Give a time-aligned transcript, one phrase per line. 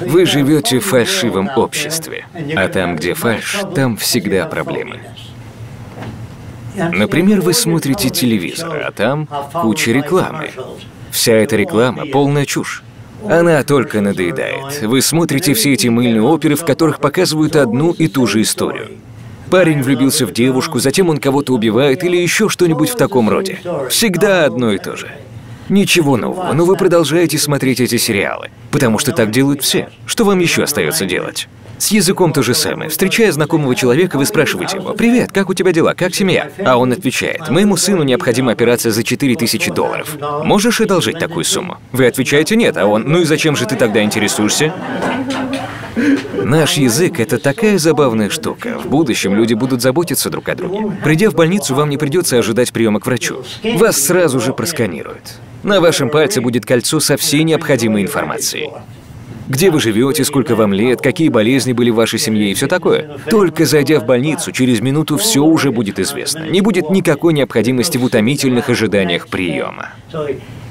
[0.00, 5.00] Вы живете в фальшивом обществе, а там, где фальш, там всегда проблемы.
[6.74, 10.50] Например, вы смотрите телевизор, а там куча рекламы.
[11.10, 12.82] Вся эта реклама— полная чушь.
[13.28, 14.82] Она только надоедает.
[14.82, 18.88] Вы смотрите все эти мыльные оперы, в которых показывают одну и ту же историю.
[19.50, 23.60] Парень влюбился в девушку, затем он кого-то убивает или еще что-нибудь в таком роде.
[23.88, 25.10] Всегда одно и то же.
[25.68, 29.88] Ничего нового, но вы продолжаете смотреть эти сериалы, потому что так делают все.
[30.06, 31.48] Что вам еще остается делать?
[31.78, 32.88] С языком то же самое.
[32.88, 35.94] Встречая знакомого человека, вы спрашиваете его, «Привет, как у тебя дела?
[35.94, 40.16] Как семья?» А он отвечает, «Моему сыну необходима операция за 4000 долларов.
[40.44, 44.02] Можешь одолжить такую сумму?» Вы отвечаете «Нет», а он, «Ну и зачем же ты тогда
[44.02, 44.72] интересуешься?»
[46.42, 48.78] Наш язык— это такая забавная штука.
[48.78, 50.96] В будущем люди будут заботиться друг о друге.
[51.02, 53.44] Придя в больницу, вам не придется ожидать приема к врачу.
[53.62, 55.38] Вас сразу же просканируют.
[55.64, 58.70] На вашем пальце будет кольцо со всей необходимой информацией.
[59.48, 63.18] Где вы живете, сколько вам лет, какие болезни были в вашей семье и все такое.
[63.30, 66.44] Только зайдя в больницу, через минуту все уже будет известно.
[66.44, 69.92] Не будет никакой необходимости в утомительных ожиданиях приема.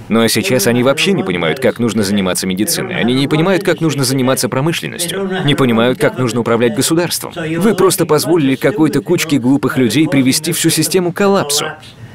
[0.10, 3.00] Ну а сейчас они вообще не понимают, как нужно заниматься медициной.
[3.00, 5.28] Они не понимают, как нужно заниматься промышленностью.
[5.44, 7.34] Не понимают, как нужно управлять государством.
[7.36, 11.66] Вы просто позволили какой-то кучке глупых людей привести всю систему к коллапсу.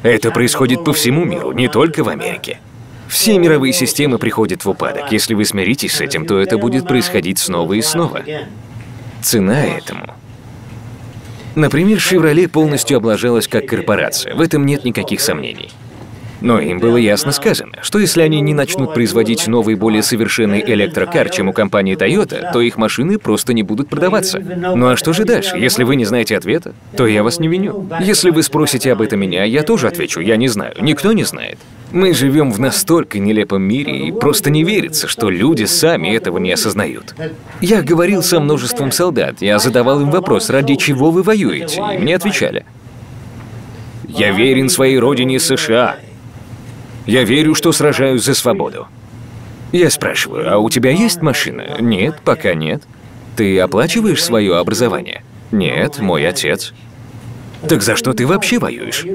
[0.05, 2.61] Это происходит по всему миру, не только в Америке.
[3.09, 5.11] Все мировые системы приходят в упадок.
[5.11, 8.23] Если вы смиритесь с этим, то это будет происходить снова и снова.
[9.23, 10.15] Цена этому.
[11.55, 14.35] Например, Chevrolet полностью облажалась как корпорация.
[14.35, 15.71] В этом нет никаких сомнений.
[16.41, 21.31] Но им было ясно сказано, что если они не начнут производить новый, более совершенный электрокар,
[21.31, 24.39] чем у компании Toyota, то их машины просто не будут продаваться.
[24.39, 25.57] Ну а что же дальше?
[25.57, 27.89] Если вы не знаете ответа, то я вас не виню.
[28.01, 30.75] Если вы спросите об этом меня, я тоже отвечу, я не знаю.
[30.81, 31.59] Никто не знает.
[31.91, 36.53] Мы живем в настолько нелепом мире, и просто не верится, что люди сами этого не
[36.53, 37.15] осознают.
[37.61, 42.15] Я говорил со множеством солдат, я задавал им вопрос, ради чего вы воюете, и мне
[42.15, 42.67] отвечали.
[44.07, 45.97] Я верен своей родине США,
[47.07, 48.87] я верю, что сражаюсь за свободу.
[49.73, 51.77] Я спрашиваю, а у тебя есть машина?
[51.81, 52.83] Нет, пока нет.
[53.37, 55.23] Ты оплачиваешь свое образование?
[55.51, 56.75] Нет, мой отец.
[57.67, 59.07] Так за что ты вообще воюешь?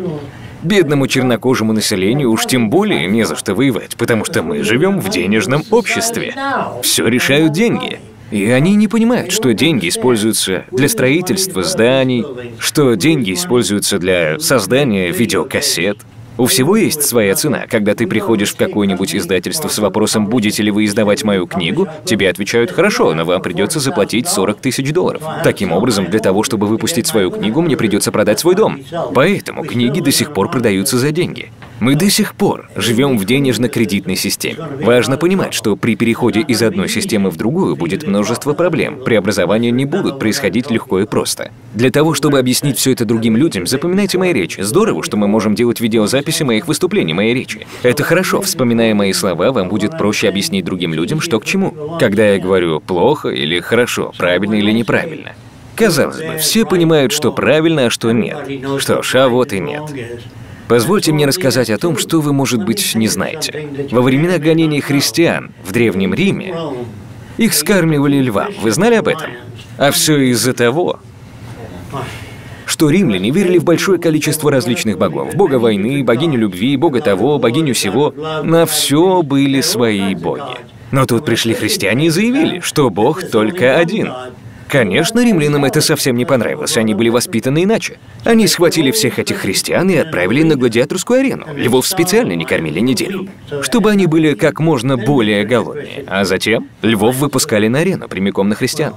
[0.64, 5.10] Бедному чернокожему населению уж тем более не за что воевать, потому что мы живем в
[5.10, 6.34] денежном обществе.
[6.82, 8.00] Все решают деньги.
[8.32, 12.26] И они не понимают, что деньги используются для строительства зданий,
[12.58, 16.00] что деньги используются для создания видеокассет,
[16.38, 17.66] у всего есть своя цена.
[17.70, 22.30] Когда ты приходишь в какое-нибудь издательство с вопросом, будете ли вы издавать мою книгу, тебе
[22.30, 25.22] отвечают «хорошо, но вам придется заплатить 40 тысяч долларов».
[25.44, 28.80] Таким образом, для того, чтобы выпустить свою книгу, мне придется продать свой дом.
[29.14, 31.52] Поэтому книги до сих пор продаются за деньги.
[31.84, 34.70] Мы до сих пор живем в денежно-кредитной системе.
[34.80, 39.04] Важно понимать, что при переходе из одной системы в другую будет множество проблем.
[39.04, 41.52] Преобразования не будут происходить легко и просто.
[41.74, 44.62] Для того, чтобы объяснить все это другим людям, запоминайте мои речи.
[44.62, 47.68] Здорово, что мы можем делать видеозаписи моих выступлений, моей речи.
[47.82, 48.42] Это хорошо.
[48.42, 51.98] Вспоминая мои слова, вам будет проще объяснить другим людям, что к чему.
[52.00, 55.34] Когда я говорю «плохо» или «хорошо», «правильно» или «неправильно».
[55.76, 58.48] Казалось бы, все понимают, что правильно, а что нет.
[58.78, 59.84] Что ж, а вот и нет.
[60.74, 63.70] Позвольте мне рассказать о том, что вы, может быть, не знаете.
[63.92, 66.56] Во времена гонений христиан в Древнем Риме
[67.38, 68.48] их скармливали львам.
[68.60, 69.30] Вы знали об этом?
[69.78, 71.00] А все из-за того,
[72.66, 75.36] что римляне верили в большое количество различных богов.
[75.36, 78.12] Бога войны, богиню любви, бога того, богиню всего.
[78.42, 80.58] На все были свои боги.
[80.90, 84.12] Но тут пришли христиане и заявили, что бог только один.
[84.74, 88.00] Конечно, римлянам это совсем не понравилось, они были воспитаны иначе.
[88.24, 91.46] Они схватили всех этих христиан и отправили на гладиаторскую арену.
[91.56, 93.28] Львов специально не кормили неделю,
[93.62, 96.04] чтобы они были как можно более голоднее.
[96.08, 98.96] А затем львов выпускали на арену прямиком на христиан.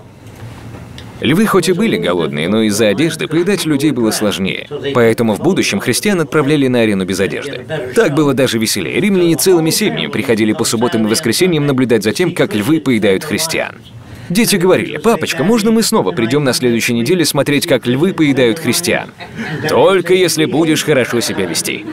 [1.20, 4.68] Львы хоть и были голодные, но из-за одежды поедать людей было сложнее.
[4.94, 7.66] Поэтому в будущем христиан отправляли на арену без одежды.
[7.94, 8.98] Так было даже веселее.
[8.98, 13.76] Римляне целыми семьями приходили по субботам и воскресеньям наблюдать за тем, как львы поедают христиан.
[14.28, 19.10] Дети говорили, папочка, можно мы снова придем на следующей неделе смотреть, как львы поедают христиан?
[19.68, 21.84] Только если будешь хорошо себя вести.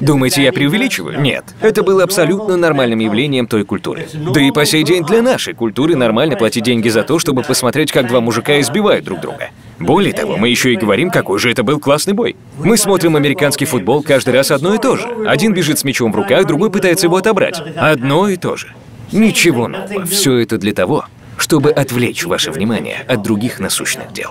[0.00, 1.20] Думаете, я преувеличиваю?
[1.20, 1.44] Нет.
[1.60, 4.08] Это было абсолютно нормальным явлением той культуры.
[4.12, 7.92] Да и по сей день для нашей культуры нормально платить деньги за то, чтобы посмотреть,
[7.92, 9.50] как два мужика избивают друг друга.
[9.78, 12.34] Более того, мы еще и говорим, какой же это был классный бой.
[12.58, 15.06] Мы смотрим американский футбол каждый раз одно и то же.
[15.24, 17.62] Один бежит с мячом в руках, другой пытается его отобрать.
[17.76, 18.74] Одно и то же.
[19.12, 20.04] Ничего нового.
[20.06, 21.04] Все это для того,
[21.42, 24.30] чтобы отвлечь ваше внимание от других насущных дел.